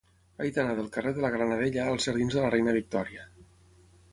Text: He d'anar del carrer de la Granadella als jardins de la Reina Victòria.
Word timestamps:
He 0.43 0.45
d'anar 0.53 0.77
del 0.77 0.87
carrer 0.95 1.11
de 1.17 1.21
la 1.25 1.31
Granadella 1.35 1.85
als 1.91 2.07
jardins 2.09 2.39
de 2.39 2.45
la 2.47 2.51
Reina 2.55 2.77
Victòria. 2.79 3.29